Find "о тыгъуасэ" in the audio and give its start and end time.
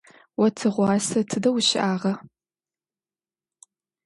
0.43-1.19